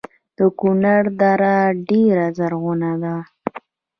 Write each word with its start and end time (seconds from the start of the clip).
د 0.37 0.39
کونړ 0.59 1.01
دره 1.19 1.57
ډیره 1.89 2.25
زرغونه 2.37 2.91
ده 3.03 3.15